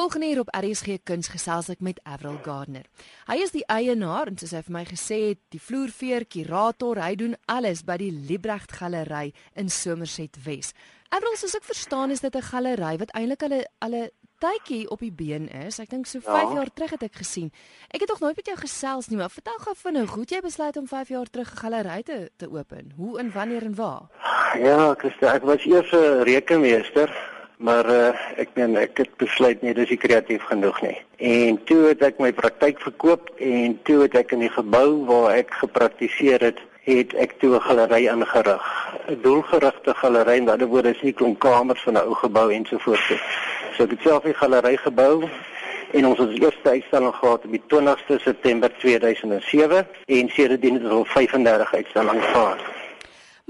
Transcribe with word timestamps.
Volgende 0.00 0.26
hier 0.26 0.40
op 0.40 0.48
RSG 0.56 1.02
Kuns 1.04 1.28
gesels 1.28 1.66
ek 1.68 1.82
met 1.84 1.98
Avril 2.08 2.38
Gardner. 2.40 2.86
Hy 3.28 3.34
is 3.44 3.50
die 3.52 3.66
eienaar 3.68 4.30
en 4.30 4.38
soos 4.40 4.54
hy 4.56 4.62
vir 4.64 4.72
my 4.72 4.84
gesê 4.88 5.18
het, 5.26 5.40
die 5.52 5.60
vloerveer 5.60 6.24
kurator, 6.24 6.96
hy 7.04 7.18
doen 7.20 7.34
alles 7.52 7.82
by 7.84 7.98
die 8.00 8.08
Liebrecht 8.08 8.72
Galery 8.78 9.34
in 9.60 9.68
Somerset 9.68 10.38
Wes. 10.46 10.72
Avril, 11.12 11.36
soos 11.36 11.58
ek 11.58 11.68
verstaan, 11.68 12.14
is 12.16 12.24
dit 12.24 12.32
'n 12.32 12.48
galery 12.48 12.96
wat 12.96 13.12
eintlik 13.12 13.44
hulle 13.44 13.60
alle 13.84 14.10
tydjie 14.40 14.88
op 14.88 15.00
die 15.04 15.12
been 15.12 15.52
is. 15.68 15.78
Ek 15.78 15.90
dink 15.90 16.06
so 16.06 16.20
5 16.20 16.48
ja. 16.48 16.54
jaar 16.54 16.72
terug 16.72 16.90
het 16.96 17.02
ek 17.02 17.20
gesien. 17.20 17.52
Ek 17.92 18.00
het 18.00 18.08
nog 18.08 18.20
nooit 18.20 18.36
met 18.36 18.46
jou 18.46 18.56
gesels 18.56 19.08
nie, 19.08 19.18
maar 19.18 19.28
vertel 19.28 19.58
gou 19.60 19.74
vinnig, 19.76 20.10
hoe 20.10 20.20
het 20.20 20.30
jy 20.30 20.40
besluit 20.40 20.76
om 20.76 20.86
5 20.88 21.08
jaar 21.08 21.28
terug 21.28 21.52
'n 21.52 21.60
galery 21.60 22.02
te 22.02 22.30
te 22.38 22.48
open? 22.48 22.92
Hoe 22.96 23.18
en 23.18 23.32
wanneer 23.32 23.62
en 23.62 23.74
waar? 23.74 24.08
Ja, 24.56 24.94
Christa, 24.94 25.34
ek 25.34 25.42
was 25.42 25.66
eers 25.66 25.92
'n 25.92 26.22
rekenmeester 26.24 27.29
maar 27.60 27.86
uh, 27.92 28.08
ek 28.40 28.54
meen 28.56 28.76
ek 28.80 29.02
het 29.02 29.10
besluit 29.20 29.60
nie 29.62 29.74
dis 29.76 29.92
kreatief 30.00 30.46
genoeg 30.48 30.80
nie. 30.80 30.96
En 31.30 31.58
toe 31.68 31.80
het 31.90 32.02
ek 32.06 32.20
my 32.22 32.32
praktyk 32.32 32.80
verkoop 32.80 33.28
en 33.36 33.76
toe 33.84 33.98
het 34.06 34.16
ek 34.22 34.32
in 34.36 34.46
die 34.46 34.52
gebou 34.54 35.04
waar 35.10 35.36
ek 35.36 35.52
gepraktiseer 35.60 36.40
het, 36.48 36.62
het 36.88 37.12
ek 37.20 37.36
toe 37.42 37.52
'n 37.58 37.66
galery 37.68 38.06
ingerig. 38.08 38.64
'n 39.08 39.20
Doelgerigte 39.22 39.94
galery, 39.94 40.36
in 40.40 40.48
ander 40.48 40.72
woorde 40.72 40.94
is 40.96 41.02
nie 41.02 41.12
klomp 41.12 41.38
kamers 41.38 41.82
van 41.82 41.94
'n 41.94 42.06
ou 42.08 42.14
gebou 42.14 42.48
en 42.52 42.64
so 42.64 42.78
voort 42.78 43.10
nie. 43.10 43.20
So 43.76 43.84
ek 43.84 43.90
het 43.90 44.02
self 44.02 44.24
'n 44.24 44.34
galery 44.34 44.76
gebou 44.76 45.28
en 45.92 46.06
ons 46.06 46.18
het 46.18 46.30
die 46.30 46.42
eerste 46.42 46.68
uitstalling 46.68 47.14
gehad 47.14 47.44
op 47.44 47.50
die 47.50 47.62
20ste 47.66 48.18
September 48.18 48.70
2007 48.78 49.86
en 50.06 50.28
sedertdien 50.28 50.74
het 50.74 50.82
ons 50.82 50.92
al 50.92 51.04
35 51.04 51.74
uitstallings 51.74 52.26
gehad. 52.26 52.79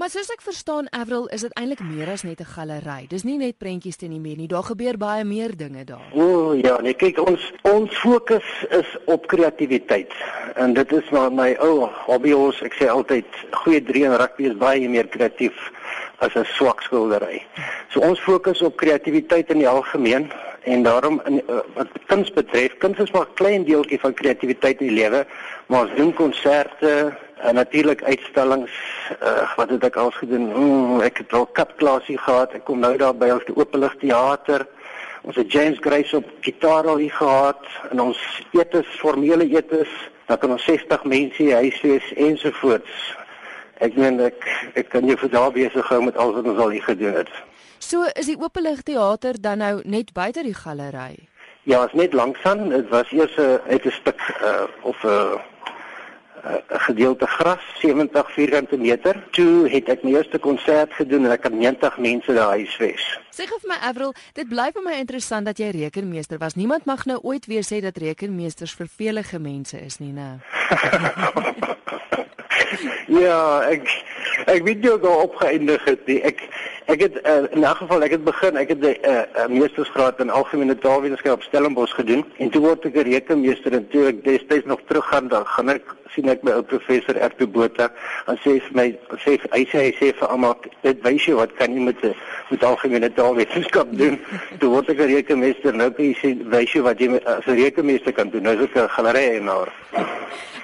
Maar 0.01 0.09
soos 0.09 0.31
ek 0.33 0.41
verstaan 0.41 0.87
Avril, 0.97 1.27
is 1.29 1.43
dit 1.45 1.51
eintlik 1.61 1.83
meer 1.85 2.09
as 2.09 2.23
net 2.25 2.39
'n 2.41 2.49
galery. 2.55 3.05
Dis 3.07 3.23
nie 3.23 3.37
net 3.37 3.57
prentjies 3.61 3.97
teen 4.01 4.09
die 4.09 4.19
muur 4.19 4.37
nie. 4.37 4.47
Daar 4.47 4.63
gebeur 4.63 4.97
baie 4.97 5.23
meer 5.23 5.53
dinge 5.57 5.83
daar. 5.85 6.07
O 6.13 6.21
oh, 6.25 6.59
ja, 6.59 6.81
nee, 6.81 6.93
kyk 6.93 7.19
ons 7.21 7.51
ons 7.61 7.97
fokus 7.97 8.47
is 8.69 8.97
op 9.05 9.27
kreatiwiteit. 9.27 10.09
En 10.55 10.73
dit 10.73 10.91
is 10.91 11.09
maar 11.09 11.31
my 11.31 11.55
ou 11.59 11.83
oh, 11.83 11.93
hobby 12.07 12.33
ons. 12.33 12.61
Ek 12.61 12.73
sê 12.73 12.89
altyd 12.89 13.25
goeie 13.51 13.83
drie 13.83 14.05
en 14.05 14.17
rugby 14.17 14.49
is 14.49 14.57
baie 14.57 14.89
meer 14.89 15.07
kreatief 15.07 15.69
as 16.17 16.33
'n 16.33 16.45
swak 16.45 16.81
skildery. 16.81 17.45
So 17.93 17.99
ons 17.99 18.19
fokus 18.19 18.61
op 18.61 18.77
kreatiwiteit 18.77 19.49
in 19.49 19.57
die 19.57 19.69
algemeen 19.69 20.31
en 20.63 20.83
daarom 20.83 21.21
in 21.25 21.41
uh, 21.49 21.63
wat 21.73 21.87
kuns 22.05 22.33
betref, 22.33 22.77
kuns 22.77 22.97
is 22.97 23.11
maar 23.11 23.27
'n 23.27 23.33
klein 23.33 23.63
deeltjie 23.63 23.99
van 23.99 24.13
kreatiwiteit 24.13 24.81
in 24.81 24.87
die 24.87 24.99
lewe, 25.01 25.25
maar 25.65 25.81
ons 25.81 25.95
doen 25.95 26.13
konserte 26.13 27.13
en 27.41 27.55
natuurlik 27.55 28.03
uitstallings 28.03 28.71
uh, 29.23 29.55
wat 29.55 29.69
het 29.69 29.83
ek 29.83 29.95
al 29.95 30.11
gedoen 30.11 30.45
mm, 30.51 31.01
ek 31.01 31.23
het 31.23 31.33
al 31.33 31.47
kapklasie 31.57 32.17
gehad 32.17 32.53
ek 32.57 32.65
kom 32.69 32.81
nou 32.83 32.93
daar 33.01 33.15
by 33.17 33.31
ons 33.33 33.47
openlig 33.55 33.95
teater 34.03 34.65
ons 35.25 35.37
het 35.37 35.51
James 35.53 35.81
Grace 35.81 36.15
op 36.17 36.27
gitaar 36.45 36.89
al 36.89 37.01
hier 37.01 37.15
gehad 37.17 37.65
en 37.89 38.03
ons 38.09 38.21
etes 38.57 38.89
formele 39.01 39.47
etes 39.49 39.89
dan 40.29 40.37
kan 40.37 40.53
ons 40.57 40.67
60 40.69 41.07
mense 41.09 41.49
huis 41.53 41.81
wees 41.87 42.11
ensovoorts 42.29 42.99
ek 43.81 43.97
meen 43.97 44.21
ek 44.29 44.45
ek 44.83 44.91
kan 44.93 45.09
jou 45.09 45.17
vir 45.23 45.33
daar 45.37 45.55
besig 45.55 45.93
hou 45.93 46.01
met 46.05 46.17
alles 46.17 46.41
wat 46.41 46.51
ons 46.53 46.65
al 46.65 46.75
hier 46.77 46.89
gedoen 46.91 47.17
het 47.23 47.33
so 47.81 48.07
is 48.15 48.29
die 48.31 48.39
openlig 48.39 48.83
teater 48.87 49.41
dan 49.41 49.57
nou 49.65 49.81
net 49.85 50.13
buite 50.13 50.43
die 50.43 50.55
galery 50.55 51.27
ja 51.69 51.85
is 51.85 51.93
net 51.93 52.13
langsaan 52.13 52.69
dit 52.69 52.89
was 52.89 53.11
eers 53.11 53.35
'n 53.37 53.59
uit 53.69 53.85
'n 53.85 53.91
stuk 54.01 54.21
uh, 54.41 54.67
of 54.81 55.03
'n 55.03 55.07
uh, 55.07 55.39
'n 56.43 56.79
gedeelte 56.79 57.27
gras 57.27 57.61
70 57.79 58.31
vierkante 58.31 58.77
meter. 58.77 59.23
Toe 59.31 59.69
het 59.69 59.89
ek 59.89 60.03
my 60.03 60.15
eerste 60.15 60.39
konsert 60.39 60.93
gedoen 60.93 61.25
en 61.25 61.31
ek 61.31 61.43
het 61.43 61.53
90 61.53 61.97
mense 61.97 62.33
daar 62.33 62.57
huisves. 62.57 63.03
Sê 63.29 63.45
vir 63.45 63.67
my 63.67 63.77
Avril, 63.81 64.13
dit 64.33 64.47
bly 64.49 64.71
vir 64.73 64.83
my 64.83 64.95
interessant 64.97 65.45
dat 65.45 65.57
jy 65.57 65.69
rekenmeester 65.69 66.37
was. 66.37 66.55
Niemand 66.55 66.85
mag 66.85 67.05
nou 67.05 67.19
ooit 67.21 67.45
weer 67.45 67.63
sê 67.63 67.81
dat 67.81 67.97
rekenmeesters 67.97 68.73
vervelige 68.73 69.39
mense 69.39 69.79
is 69.79 69.99
nie, 69.99 70.13
né? 70.13 70.39
ja, 73.21 73.61
ek 73.69 73.85
ek 74.49 74.63
weet 74.65 74.83
jy 74.83 74.97
daar 74.97 75.25
opgeëindig 75.27 75.85
het 75.85 76.07
nie. 76.07 76.21
Ek 76.25 76.41
ek 76.91 77.01
het 77.05 77.15
uh, 77.23 77.47
in 77.55 77.63
'n 77.63 77.75
geval 77.81 78.03
ek 78.03 78.11
het 78.11 78.23
begin, 78.23 78.57
ek 78.57 78.69
het 78.69 78.79
'n 78.79 78.85
uh, 78.85 79.23
uh, 79.35 79.47
meestersgraad 79.47 80.19
in 80.19 80.29
algemene 80.29 80.77
taalwetenskap 80.77 81.33
op 81.33 81.43
Stellenbosch 81.43 81.95
gedoen 81.95 82.25
en 82.37 82.49
toe 82.49 82.61
word 82.61 82.85
ek 82.85 82.95
'n 82.95 83.11
rekenmeester 83.11 83.73
en 83.73 83.87
toe 83.87 84.07
ek 84.07 84.23
destyds 84.23 84.65
nog 84.65 84.79
terug 84.87 85.07
gaan 85.07 85.27
dan 85.27 85.45
gaan 85.45 85.69
ek 85.69 85.83
sien 86.13 86.29
ek 86.29 86.43
my 86.43 86.51
ou 86.51 86.63
professor 86.63 87.15
Erto 87.15 87.47
Botha 87.47 87.89
en 88.27 88.37
sê 88.43 88.59
vir 88.59 88.75
my 88.75 88.87
sê 89.23 89.37
hy 89.51 89.63
sê 89.71 89.77
hy 89.87 89.93
sê 89.99 90.11
vir 90.19 90.27
almal 90.27 90.55
dit 90.83 91.03
wys 91.03 91.27
jy 91.27 91.35
wat 91.39 91.53
kan 91.59 91.73
jy 91.73 91.83
met 91.87 92.01
met 92.51 92.63
algemene 92.63 93.13
taalwetenskap 93.13 93.87
doen. 93.91 94.19
toe 94.59 94.69
word 94.69 94.89
ek 94.89 94.99
'n 94.99 95.13
rekenmeester 95.15 95.73
nou 95.73 95.91
kan 95.91 96.05
jy 96.05 96.15
sê 96.19 96.35
wys 96.55 96.73
jy 96.73 96.81
wat 96.81 96.99
jy 96.99 97.07
as 97.25 97.47
'n 97.47 97.55
rekenmeester 97.63 98.13
kan 98.13 98.29
doen. 98.29 98.43
Nou 98.43 98.55
is 98.55 98.67
ek 98.67 98.75
'n 98.75 98.89
galery 98.97 99.25
eienaar. 99.37 99.71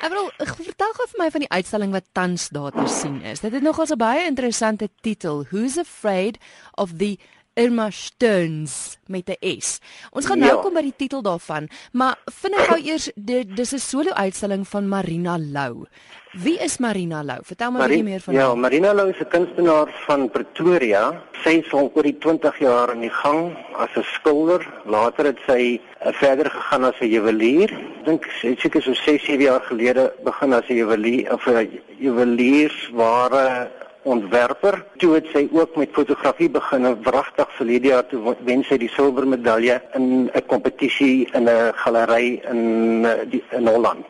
Ek 0.01 0.11
wil 0.13 0.31
vertel 0.37 0.93
gou 0.97 1.07
vir 1.11 1.21
my 1.23 1.29
van 1.33 1.43
die 1.45 1.49
uitstalling 1.49 1.91
wat 1.91 2.05
tans 2.11 2.49
daar 2.49 2.71
te 2.71 2.87
sien 2.91 3.21
is. 3.21 3.41
Dit 3.41 3.53
het 3.57 3.63
nogals 3.63 3.91
'n 3.91 3.97
baie 3.97 4.25
interessante 4.25 4.89
titel. 5.01 5.45
Who's 5.51 5.77
afraid 5.77 6.37
of 6.75 6.97
the 6.97 7.17
Irma 7.57 7.89
Stearns 7.89 8.97
met 9.07 9.29
'n 9.29 9.59
S. 9.59 9.79
Ons 10.11 10.25
gaan 10.25 10.39
nou 10.39 10.55
ja. 10.55 10.61
kom 10.61 10.73
by 10.73 10.81
die 10.81 10.93
titel 10.95 11.21
daarvan, 11.21 11.69
maar 11.91 12.15
vind 12.41 12.53
ek 12.53 12.67
gou 12.69 12.79
eers 12.85 13.09
dis 13.15 13.73
'n 13.73 13.79
solo 13.79 14.11
uitstalling 14.13 14.67
van 14.67 14.87
Marina 14.87 15.37
Lou. 15.39 15.87
Wie 16.33 16.59
is 16.59 16.77
Marina 16.77 17.23
Lou? 17.23 17.39
Vertel 17.41 17.71
my 17.71 17.79
Mari 17.79 18.03
meer 18.03 18.19
van 18.19 18.33
Ja, 18.33 18.47
haar. 18.47 18.57
Marina 18.57 18.93
Lou 18.93 19.09
is 19.09 19.19
'n 19.19 19.27
kunstenaar 19.27 19.87
van 20.05 20.29
Pretoria. 20.29 21.23
Sy 21.43 21.49
is 21.49 21.73
al 21.73 21.91
oor 21.93 22.03
die 22.03 22.17
20 22.17 22.59
jaar 22.59 22.93
in 22.93 22.99
die 22.99 23.15
gang 23.23 23.57
as 23.75 23.89
'n 23.95 24.03
skilder. 24.03 24.61
Later 24.85 25.25
het 25.25 25.39
sy 25.47 25.81
uh, 26.05 26.13
verder 26.13 26.51
gegaan 26.51 26.83
as 26.83 26.99
'n 26.99 27.09
juwelier. 27.09 27.71
Ek 27.71 28.05
dink 28.05 28.25
sy 28.41 28.47
het 28.47 28.59
seker 28.59 28.81
so 28.81 28.93
6, 28.93 29.25
7 29.25 29.41
jaar 29.41 29.61
gelede 29.61 30.13
begin 30.23 30.53
as 30.53 30.69
'n 30.69 30.75
juwelier 30.75 31.33
of 31.33 31.47
'n 31.47 31.81
juweliersware 31.99 33.71
ontwerper. 34.03 34.83
Toe 34.97 35.13
het 35.13 35.27
sy 35.33 35.47
ook 35.51 35.75
met 35.75 35.89
fotografie 35.91 36.49
begin 36.49 36.85
en 36.85 36.97
wragtig 37.03 37.49
verlede 37.57 37.87
jaar 37.87 38.05
toe 38.07 38.35
wen 38.45 38.63
sy 38.63 38.77
die 38.77 38.91
silwermedalje 38.93 39.81
in 39.93 40.29
'n 40.33 40.45
kompetisie 40.47 41.27
in 41.33 41.49
'n 41.49 41.73
galery 41.75 42.41
in 42.49 43.05
eh, 43.05 43.25
die 43.29 43.43
in 43.51 43.67
Holland. 43.67 44.05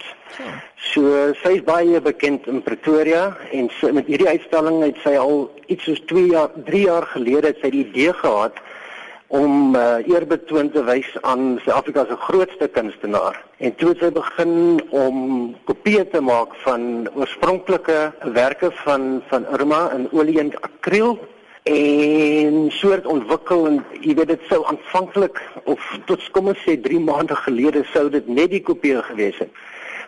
So 0.76 1.34
sy 1.42 1.58
is 1.58 1.64
baie 1.64 2.02
bekend 2.02 2.48
in 2.48 2.62
Pretoria 2.62 3.38
en 3.52 3.70
sy, 3.80 3.92
met 3.92 4.06
hierdie 4.06 4.28
uitstalling 4.28 4.84
het 4.84 5.00
sy 5.04 5.16
al 5.18 5.50
iets 5.68 5.84
soos 5.84 6.02
2 6.06 6.26
jaar 6.34 6.50
3 6.66 6.82
jaar 6.86 7.08
gelede 7.14 7.48
het 7.48 7.62
sy 7.62 7.70
die 7.70 7.86
idee 7.86 8.14
gehad 8.14 8.60
om 9.28 9.76
uh, 9.76 9.98
eerbetoon 10.08 10.70
te 10.72 10.84
wys 10.88 11.08
aan 11.22 11.60
Suid-Afrika 11.64 12.06
se 12.08 12.16
grootste 12.16 12.68
kunstenaar. 12.68 13.44
En 13.58 13.76
toe 13.76 13.90
het 13.90 14.04
sy 14.04 14.12
begin 14.16 14.54
om 14.96 15.18
kopieë 15.68 16.06
te 16.14 16.22
maak 16.24 16.56
van 16.64 17.10
oorspronklike 17.16 18.00
werke 18.38 18.72
van 18.84 19.18
van 19.28 19.48
Irma 19.52 19.90
in 19.96 20.08
olie 20.16 20.40
en 20.40 20.54
akriel 20.62 21.18
en 21.68 22.70
soort 22.72 23.06
ontwikkel 23.06 23.68
en 23.68 23.82
jy 24.00 24.16
weet 24.16 24.32
dit 24.32 24.46
sou 24.48 24.62
aanvanklik 24.72 25.42
of 25.66 25.84
tot 26.08 26.24
kom 26.32 26.54
ons 26.54 26.64
sê 26.64 26.78
3 26.80 27.02
maande 27.04 27.36
gelede 27.44 27.84
sou 27.92 28.08
dit 28.14 28.28
net 28.28 28.54
die 28.56 28.64
kopieë 28.64 29.04
gewees 29.10 29.42
het. 29.44 29.52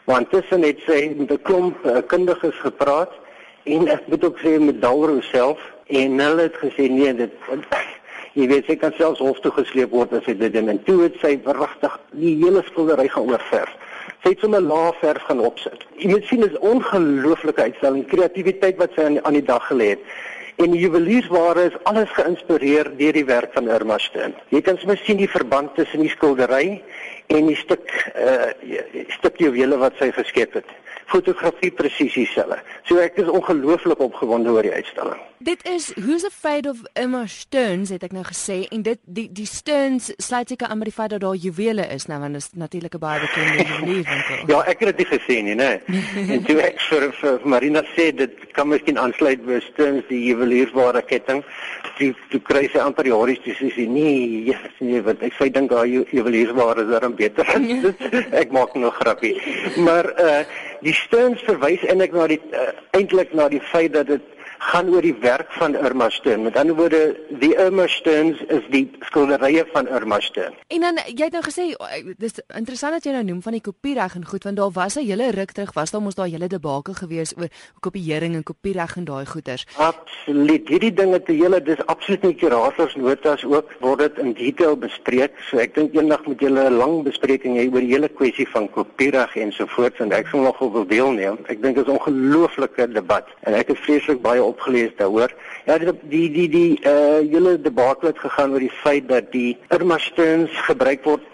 Want 0.08 0.32
tussen 0.32 0.64
het 0.64 0.80
sy 0.88 1.12
met 1.18 1.32
'n 1.32 1.44
klomp 1.44 1.76
uh, 1.86 2.00
kundiges 2.08 2.56
gepraat 2.64 3.12
en 3.64 3.88
ek 3.88 4.08
moet 4.08 4.24
ook 4.24 4.40
sê 4.40 4.56
met 4.60 4.82
Dalrou 4.82 5.22
self 5.22 5.60
en 5.88 6.20
hulle 6.20 6.48
het 6.48 6.58
gesê 6.64 6.88
nee 6.88 7.14
dit 7.14 7.34
Jy 8.38 8.48
weet 8.52 8.68
sy 8.70 8.76
kan 8.78 8.94
selfs 8.98 9.22
hof 9.24 9.40
toe 9.42 9.52
gesleep 9.56 9.94
word 9.96 10.14
as 10.14 10.26
sy 10.28 10.36
dit 10.38 10.54
doen 10.54 10.70
en 10.70 10.82
toe 10.86 11.00
het 11.02 11.16
sy 11.22 11.36
verrigtig 11.46 11.96
die 12.14 12.36
hele 12.44 12.62
skildery 12.68 13.08
gaan 13.10 13.30
oorverf. 13.32 13.72
Sy 14.24 14.34
het 14.34 14.44
sommer 14.44 14.62
laag 14.62 14.98
verf 15.02 15.24
gaan 15.30 15.42
opsit. 15.48 15.86
Jy 15.98 16.12
moet 16.12 16.28
sien 16.30 16.44
dis 16.46 16.60
ongelooflike 16.72 17.70
uitstalling 17.70 18.06
kreatiwiteit 18.12 18.78
wat 18.82 18.94
sy 18.96 19.08
aan 19.08 19.18
aan 19.26 19.40
die 19.40 19.46
dag 19.46 19.66
gelê 19.72 19.94
het. 19.96 20.04
En 20.60 20.74
die 20.76 20.82
juweliersware 20.82 21.70
is 21.70 21.78
alles 21.90 22.12
geïnspireer 22.18 22.92
deur 23.00 23.16
die 23.16 23.26
werk 23.26 23.54
van 23.56 23.70
Irma 23.72 23.98
Steen. 24.04 24.36
Jy 24.52 24.62
kan 24.68 24.78
sommer 24.82 25.00
sien 25.06 25.22
die 25.22 25.30
verband 25.32 25.72
tussen 25.80 26.04
die 26.04 26.12
skildery 26.12 26.82
en 27.32 27.48
die 27.48 27.58
stuk 27.58 27.88
uh 28.20 28.52
stuk 29.16 29.40
juwele 29.42 29.80
wat 29.80 29.98
sy 30.00 30.12
geskep 30.16 30.60
het 30.60 30.78
fotografie 31.10 31.72
presies 31.74 32.14
dieselfde. 32.14 32.60
So 32.90 32.98
ek 32.98 33.20
is 33.22 33.28
ongelooflik 33.30 34.00
opgewonde 34.02 34.50
oor 34.50 34.66
die 34.66 34.74
uitstalling. 34.74 35.20
Dit 35.46 35.62
is 35.70 35.92
Who's 35.96 36.26
Afraid 36.26 36.68
of 36.68 36.80
Emma 36.98 37.22
Stearns 37.30 37.92
het 37.94 38.02
ek 38.04 38.16
nou 38.16 38.24
gesê 38.26 38.64
en 38.74 38.82
dit 38.84 39.00
die 39.06 39.28
die 39.32 39.46
Stearns 39.46 40.08
sluit 40.18 40.50
seker 40.50 40.68
aan 40.68 40.82
by 40.82 40.88
die 40.90 40.96
feit 40.96 41.14
dat 41.14 41.22
daar 41.22 41.38
juwele 41.38 41.86
is 41.94 42.08
nou 42.10 42.18
want 42.24 42.34
dit 42.34 42.42
is 42.42 42.50
natuurlik 42.58 42.98
'n 42.98 43.00
baie 43.04 43.22
bekende 43.22 43.68
juwelierwinkel. 43.68 44.42
ja, 44.52 44.64
ek 44.66 44.80
het 44.80 44.98
dit 44.98 45.08
gesien, 45.08 45.46
nie, 45.46 45.56
né? 45.56 45.78
en 46.34 46.44
toe 46.44 46.58
ek 46.66 46.82
vir, 46.90 47.06
vir 47.22 47.40
Marina 47.44 47.84
sê 47.94 48.10
dit 48.16 48.34
kan 48.58 48.68
miskien 48.68 48.98
aansluit 48.98 49.46
by 49.46 49.60
Stearns 49.70 50.10
die 50.10 50.24
juweliersware 50.26 51.02
ketting. 51.06 51.44
Toe 52.00 52.16
toe 52.34 52.42
kry 52.42 52.66
sy 52.74 52.82
amper 52.82 53.06
die 53.06 53.14
horries 53.14 53.40
toe 53.46 53.54
sê 53.54 53.86
nee, 53.86 54.50
ja, 54.50 54.58
nee, 54.80 55.02
wat 55.02 55.22
ek 55.22 55.38
sê 55.38 55.52
dink 55.54 55.72
haar 55.72 55.86
juweliersware 55.86 56.84
is 56.84 57.00
dan 57.00 57.16
beter. 57.16 57.46
ek 58.42 58.52
maak 58.52 58.74
nog 58.74 58.98
grappie. 58.98 59.38
Maar 59.78 60.12
uh 60.18 60.42
die 60.86 60.94
Stearns 60.94 61.42
verwys 61.48 61.84
eintlik 61.88 62.14
na 62.16 62.28
die 62.32 62.40
uh, 62.56 62.72
eintlik 62.98 63.34
na 63.34 63.50
die 63.52 63.62
feit 63.72 63.94
dat 63.94 64.08
dit 64.08 64.22
gaan 64.60 64.90
oor 64.90 65.02
die 65.02 65.16
werk 65.22 65.52
van 65.58 65.76
Irma 65.76 66.10
Steen. 66.10 66.44
Met 66.44 66.58
ander 66.60 66.76
woorde, 66.76 67.16
die 67.40 67.56
Irma 67.56 67.88
Steens 67.88 68.42
is 68.48 68.66
die 68.70 68.86
skilderye 69.08 69.64
van 69.72 69.88
Irma 69.88 70.20
Steen. 70.20 70.54
En 70.68 70.84
dan 70.86 71.00
jy 71.08 71.30
het 71.30 71.36
nou 71.38 71.44
gesê 71.46 71.70
dis 72.20 72.36
interessant 72.48 72.98
dat 72.98 73.08
jy 73.08 73.14
nou 73.16 73.24
noem 73.24 73.42
van 73.46 73.56
die 73.56 73.64
kopiereg 73.64 74.18
en 74.20 74.28
goed 74.28 74.44
want 74.44 74.60
daar 74.60 74.74
was 74.76 74.98
'n 75.00 75.06
hele 75.08 75.32
ruk 75.32 75.52
terug 75.52 75.74
was 75.74 75.92
daar 75.92 76.02
mos 76.02 76.16
daar 76.16 76.28
hele 76.28 76.48
debakel 76.48 76.94
gewees 76.94 77.34
oor 77.38 77.48
kopiering 77.80 78.36
en 78.36 78.44
kopiereg 78.44 78.96
en 78.98 79.06
daai 79.06 79.26
goeters. 79.26 79.66
Absoluut. 79.76 80.68
Hierdie 80.68 80.94
dinge 80.94 81.24
te 81.24 81.34
hele 81.34 81.62
dis 81.62 81.86
absoluut 81.86 82.22
nie 82.22 82.36
kurators 82.36 82.96
notas 82.96 83.46
ook 83.46 83.72
word 83.80 84.00
dit 84.00 84.18
in 84.18 84.34
detail 84.34 84.78
bespreek. 84.78 85.32
So 85.50 85.58
ek 85.58 85.76
dink 85.76 85.94
eendag 85.94 86.26
moet 86.26 86.40
julle 86.40 86.70
'n 86.70 86.78
lang 86.78 87.04
bespreking 87.04 87.58
hê 87.58 87.72
oor 87.72 87.80
die 87.80 87.94
hele 87.94 88.10
kwessie 88.10 88.48
van 88.50 88.70
kopiereg 88.70 89.36
en 89.36 89.52
so 89.52 89.66
voort 89.66 90.00
en 90.00 90.12
ek 90.12 90.28
sal 90.28 90.42
nog 90.42 90.60
wil 90.60 90.86
deelneem. 90.86 91.38
Ek 91.48 91.62
dink 91.62 91.76
dit 91.76 91.88
is 91.88 91.94
'n 91.94 91.98
ongelooflike 91.98 92.92
debat 92.92 93.26
en 93.44 93.54
ek 93.54 93.68
het 93.68 93.78
vreeslik 93.78 94.22
baie 94.22 94.49
opgelees 94.50 94.96
daaroor. 94.98 95.34
Ja, 95.66 95.78
die 95.78 95.96
die 96.10 96.30
die 96.32 96.50
die 96.50 96.72
uh 96.90 97.20
hele 97.22 97.56
debat 97.62 98.02
het 98.02 98.20
gegaan 98.20 98.54
oor 98.56 98.64
die 98.64 98.74
feit 98.84 99.08
dat 99.10 99.32
die 99.32 99.58
Irma 99.76 99.98
Stearns 100.02 100.56
gebruik 100.68 101.04
word 101.06 101.26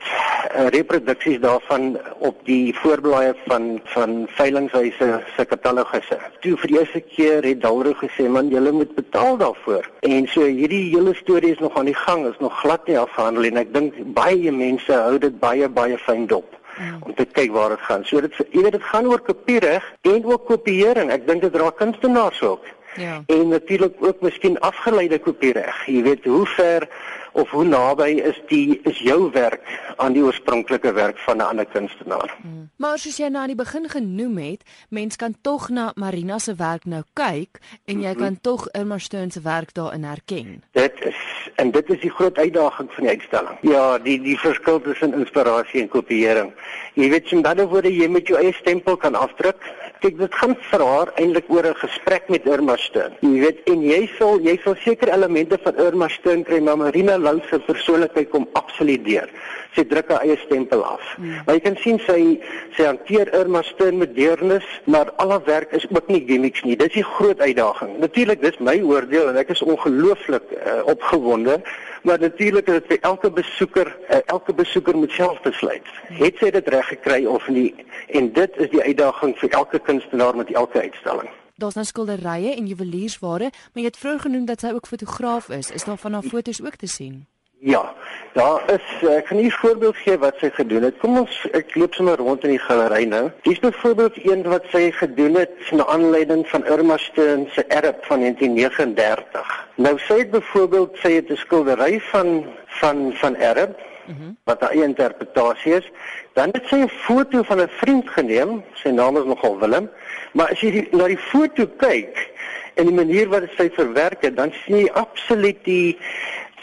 uh, 0.56 0.68
reproduksies 0.76 1.40
daarvan 1.44 1.96
op 2.18 2.42
die 2.50 2.76
voorblaaie 2.82 3.34
van 3.46 3.80
van 3.94 4.26
veilinghuise 4.38 5.10
se 5.36 5.46
katalogusse. 5.46 6.20
Toe 6.44 6.56
vir 6.58 6.74
die 6.74 6.80
eerste 6.80 7.02
keer 7.16 7.48
het 7.48 7.62
Dalro 7.62 7.94
gesê 8.02 8.28
man, 8.30 8.52
julle 8.54 8.72
moet 8.72 8.96
betaal 8.96 9.38
daarvoor. 9.38 9.90
En 10.10 10.28
so 10.28 10.44
hierdie 10.46 10.84
hele 10.96 11.16
storie 11.16 11.54
is 11.56 11.64
nog 11.64 11.78
aan 11.78 11.92
die 11.92 11.98
gang, 12.06 12.28
is 12.28 12.40
nog 12.40 12.60
glad 12.60 12.88
nie 12.88 13.00
afgehandel 13.00 13.50
en 13.52 13.64
ek 13.64 13.74
dink 13.74 13.98
baie 14.18 14.52
mense 14.52 15.02
hou 15.08 15.18
dit 15.22 15.40
baie 15.40 15.70
baie 15.70 15.98
fyn 16.08 16.28
dop 16.32 16.56
mm. 16.78 17.04
om 17.04 17.14
te 17.16 17.26
kyk 17.26 17.52
waar 17.56 17.76
dit 17.76 17.86
gaan. 17.88 18.06
So 18.06 18.22
dit 18.24 18.40
jy 18.52 18.64
weet 18.66 18.78
dit 18.78 18.90
gaan 18.92 19.10
oor 19.12 19.22
kopiereg 19.22 19.92
en 20.02 20.26
ook 20.32 20.48
kopieering. 20.50 21.12
Ek 21.14 21.28
dink 21.28 21.46
dit 21.46 21.62
raak 21.62 21.80
kunstenaars 21.82 22.42
ook. 22.46 22.75
Ja. 22.95 23.24
En 23.25 23.47
natuurlik 23.47 23.95
ook 24.00 24.21
miskien 24.21 24.59
afgeleide 24.59 25.19
kopiereg. 25.19 25.86
Jy 25.86 26.01
weet 26.03 26.25
hoe 26.25 26.45
ver 26.45 26.88
of 27.36 27.50
hoe 27.50 27.65
naby 27.65 28.21
is 28.24 28.38
die 28.47 28.80
is 28.83 29.00
jou 29.03 29.31
werk 29.31 29.62
aan 29.95 30.13
die 30.15 30.24
oorspronklike 30.24 30.94
werk 30.94 31.18
van 31.18 31.38
'n 31.38 31.42
ander 31.42 31.65
kunstenaar. 31.65 32.36
Hmm. 32.42 32.69
Maar 32.75 32.97
soos 32.97 33.18
jy 33.18 33.27
nou 33.27 33.42
aan 33.42 33.53
die 33.53 33.63
begin 33.63 33.89
genoem 33.89 34.38
het, 34.38 34.63
mens 34.89 35.15
kan 35.15 35.36
tog 35.42 35.69
na 35.69 35.92
Marina 35.95 36.39
se 36.39 36.56
werk 36.56 36.86
nou 36.86 37.03
kyk 37.13 37.59
en 37.86 38.01
jy 38.01 38.15
kan 38.15 38.38
tog 38.42 38.68
Irma 38.71 38.97
Steyn 38.97 39.31
se 39.31 39.42
werk 39.42 39.74
daarin 39.74 40.03
herken. 40.03 40.63
Dit 40.71 40.94
is 41.00 41.50
en 41.56 41.71
dit 41.71 41.89
is 41.89 42.00
die 42.00 42.09
groot 42.09 42.38
uitdaging 42.38 42.92
van 42.92 43.03
die 43.03 43.12
uitstalling. 43.12 43.57
Ja, 43.62 43.97
die 43.97 44.21
die 44.21 44.39
verskil 44.39 44.81
tussen 44.81 45.13
inspirasie 45.13 45.81
en 45.81 45.88
kopieering. 45.88 46.53
Jy 46.94 47.09
weet 47.09 47.30
jy 47.30 47.42
dan 47.42 47.68
word 47.68 47.86
jy 47.86 48.07
met 48.07 48.27
jou 48.27 48.39
eie 48.39 48.53
stempel 48.53 48.97
kan 48.97 49.15
afdruk. 49.15 49.59
Kyk, 50.03 50.18
dit 50.19 50.33
gaan 50.36 50.56
vir 50.69 50.81
haar 50.83 51.09
eintlik 51.21 51.47
oor 51.50 51.65
'n 51.69 51.75
gesprek 51.80 52.30
met 52.30 52.45
Irma 52.45 52.75
Steyn. 52.77 53.13
Jy 53.21 53.39
weet 53.39 53.59
en 53.71 53.81
jy 53.81 54.09
sal 54.18 54.39
jy 54.39 54.57
sal 54.63 54.75
seker 54.75 55.09
elemente 55.13 55.57
van 55.63 55.75
Irma 55.75 56.07
Steyn 56.07 56.44
kry, 56.44 56.59
maar 56.59 56.77
Marina 56.77 57.18
Lou 57.18 57.39
se 57.50 57.59
persoonlikheid 57.59 58.30
kom 58.30 58.47
absoluut 58.53 59.06
deur. 59.06 59.30
Sy 59.75 59.83
druk 59.83 60.09
haar 60.09 60.21
eie 60.21 60.38
stempel 60.38 60.83
af. 60.83 61.18
Mm. 61.18 61.31
Maar 61.45 61.56
jy 61.56 61.62
kan 61.62 61.77
sien 61.77 62.00
sy 62.00 62.39
sy 62.75 62.83
hanteer 62.83 63.33
Irma 63.33 63.62
Steen 63.62 63.97
met 63.97 64.15
deernis, 64.15 64.68
maar 64.86 65.12
al 65.15 65.31
haar 65.31 65.45
werk 65.45 65.71
is 65.71 65.88
ook 65.89 66.07
nie 66.07 66.24
gimmicks 66.27 66.63
nie. 66.63 66.75
Dit 66.75 66.88
is 66.88 66.94
die 66.94 67.03
groot 67.15 67.39
uitdaging. 67.39 67.97
Natuurlik, 68.00 68.42
dis 68.42 68.59
my 68.59 68.81
oordeel 68.81 69.30
en 69.30 69.38
ek 69.38 69.50
is 69.50 69.62
ongelooflik 69.62 70.44
uh, 70.51 70.81
opgewonde, 70.86 71.62
maar 72.06 72.19
natuurlik 72.19 72.68
is 72.68 72.74
dit 72.74 72.86
vir 72.88 73.00
elke 73.02 73.31
besoeker, 73.31 73.90
uh, 74.10 74.18
elke 74.25 74.54
besoeker 74.54 74.98
moet 74.98 75.12
self 75.12 75.42
besluit. 75.42 75.88
Het 76.22 76.38
sy 76.38 76.52
dit 76.54 76.68
reg 76.68 76.88
gekry 76.88 77.25
of 77.25 77.48
nie? 77.48 77.74
En 78.07 78.31
dit 78.34 78.57
is 78.57 78.69
die 78.69 78.81
uitdaging 78.81 79.36
vir 79.42 79.50
elke 79.50 79.80
kunstenaar 79.80 80.36
met 80.36 80.54
elke 80.54 80.81
uitstalling. 80.81 81.30
Daar's 81.56 81.78
nou 81.80 81.86
skilderye 81.86 82.56
en 82.56 82.68
juweliersware, 82.68 83.52
maar 83.74 83.84
jy 83.84 83.90
het 83.90 83.98
vroeër 83.98 84.25
genoem 84.28 84.46
dat 84.46 84.60
sy 84.60 84.74
ook 84.75 84.88
fotograaf 84.88 85.50
is. 85.50 85.72
Is 85.72 85.88
daar 85.88 85.98
van 85.98 86.13
haar 86.13 86.28
fotos 86.34 86.62
ook 86.62 86.75
te 86.75 86.88
sien? 86.88 87.25
Ja, 87.60 87.94
daar 88.34 88.63
is 88.68 89.07
ek 89.07 89.25
kan 89.25 89.38
nie 89.38 89.54
voorbeeld 89.54 89.98
gee 89.98 90.18
wat 90.18 90.36
sy 90.44 90.50
gedoen 90.54 90.84
het. 90.84 90.98
Kom 91.00 91.18
ons 91.18 91.38
ek 91.57 91.72
loop 91.80 91.96
sommer 91.96 92.19
rond 92.19 92.44
in 92.44 92.52
die 92.54 92.62
galery 92.62 93.06
nou. 93.10 93.30
Hier's 93.48 93.63
byvoorbeeld 93.63 94.19
een 94.25 94.44
wat 94.52 94.68
sy 94.74 94.92
gedoen 94.92 95.40
het 95.40 95.72
na 95.72 95.86
aanleiding 95.96 96.44
van 96.52 96.66
Irma 96.66 96.98
Steen 96.98 97.48
se 97.56 97.66
erf 97.66 98.04
van 98.10 98.19
1939. 98.19 99.56
Nou 99.75 99.96
sy 100.07 100.19
het 100.25 100.31
byvoorbeeld 100.36 101.00
sy 101.02 101.16
het 101.16 101.31
'n 101.31 101.42
skildery 101.46 102.00
van 102.12 102.46
van 102.81 103.13
van 103.24 103.36
erf 103.36 103.75
Mm 104.07 104.16
-hmm. 104.18 104.38
wat 104.44 104.62
'n 104.62 104.81
interpretasie 104.81 105.74
is. 105.74 105.92
Dan 106.34 106.50
het 106.52 106.63
sy 106.66 106.75
'n 106.75 106.90
foto 106.90 107.44
van 107.44 107.62
'n 107.62 107.69
vriend 107.69 108.10
geneem, 108.10 108.63
sy 108.74 108.90
naam 108.90 109.18
is 109.18 109.24
nogal 109.24 109.60
Willem, 109.60 109.90
maar 110.34 110.50
as 110.50 110.60
jy 110.60 110.72
die, 110.72 110.88
na 110.92 111.07
die 111.07 111.18
foto 111.18 111.68
kyk 111.78 112.30
en 112.74 112.86
die 112.86 112.94
manier 112.94 113.30
wat 113.30 113.44
sy 113.57 113.69
verwerk 113.74 114.22
het, 114.22 114.36
dan 114.38 114.52
sien 114.66 114.78
jy 114.78 114.90
absoluut 114.94 115.57
die 115.63 115.98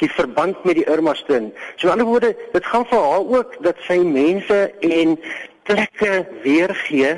die 0.02 0.10
verband 0.10 0.64
met 0.66 0.80
die 0.80 0.86
Irma 0.90 1.14
Steen. 1.14 1.52
So 1.76 1.86
die 1.86 1.92
ander 1.94 2.08
woorde, 2.08 2.32
dit 2.52 2.66
gaan 2.66 2.86
vir 2.90 3.04
haar 3.06 3.26
ook 3.36 3.58
dat 3.66 3.78
sy 3.86 4.00
mense 4.02 4.64
en 4.82 5.16
plekke 5.68 6.24
weergee 6.42 7.14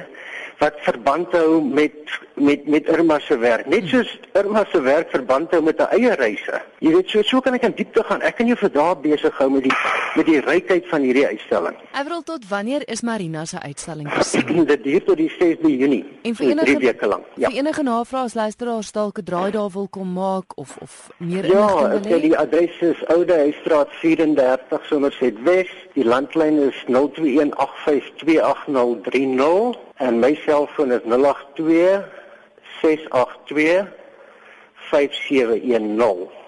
wat 0.60 0.76
verband 0.86 1.32
hou 1.34 1.62
met 1.64 1.96
met 2.34 2.66
met 2.66 2.88
Irma 2.88 3.18
se 3.18 3.38
werk. 3.38 3.66
Net 3.66 3.88
soos 3.88 4.20
Irma 4.32 4.64
se 4.72 4.80
werk 4.80 5.10
verband 5.10 5.50
hou 5.50 5.62
met 5.62 5.78
haar 5.78 5.88
eie 5.96 6.14
reise. 6.14 6.62
Jy 6.78 6.90
weet 6.96 7.08
so 7.10 7.22
so 7.22 7.40
kan 7.40 7.54
ek 7.54 7.62
in 7.68 7.74
diepte 7.76 8.02
gaan. 8.04 8.20
Ek 8.26 8.36
kan 8.36 8.46
jou 8.46 8.56
vir 8.58 8.70
dae 8.74 8.96
besig 9.04 9.38
hou 9.38 9.50
met 9.50 9.62
die 9.68 9.76
met 10.14 10.26
die 10.26 10.40
rykheid 10.40 10.86
van 10.90 11.00
hierdie 11.02 11.26
uitstalling. 11.26 11.76
Avril 11.92 12.22
tot 12.22 12.48
wanneer 12.48 12.82
is 12.90 13.02
Marina 13.02 13.44
se 13.44 13.60
uitstalling 13.60 14.10
gesien? 14.18 14.64
Dit 14.66 14.84
duur 14.84 15.04
tot 15.04 15.16
die 15.16 15.30
6de 15.30 15.68
Junie. 15.70 16.04
En 16.22 16.34
vir 16.34 16.46
enige 16.50 16.78
weke 16.78 17.06
lank. 17.06 17.24
Ja. 17.34 17.48
Vir 17.48 17.56
enige 17.62 17.82
navrae 17.86 18.22
as 18.24 18.34
luisteraars 18.34 18.92
dalk 18.92 19.18
'n 19.18 19.24
draai 19.24 19.50
daar 19.50 19.70
wil 19.70 19.88
kom 19.88 20.12
maak 20.12 20.58
of 20.58 20.76
of 20.82 21.10
meer 21.18 21.46
ja, 21.46 21.50
inligting 21.50 21.90
wil 21.90 22.00
hê. 22.02 22.08
Ja, 22.10 22.18
die 22.18 22.38
adres 22.38 22.80
is 22.80 23.06
Oude 23.06 23.34
Huisstraat 23.34 23.88
34 24.02 24.84
Somerset 24.90 25.42
Wes. 25.42 25.68
Die 25.94 26.04
landlyn 26.04 26.58
is 26.70 26.84
0218528030 26.90 26.94
en 29.96 30.18
my 30.18 30.34
selfoon 30.34 30.92
is 30.92 31.00
082 31.06 32.22
682 32.84 33.88
5710 34.90 36.43